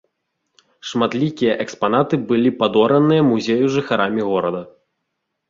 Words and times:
Шматлікія 0.91 1.53
экспанаты 1.65 2.19
былі 2.31 2.49
падораныя 2.63 3.21
музею 3.29 3.65
жыхарамі 3.77 4.21
горада. 4.33 4.61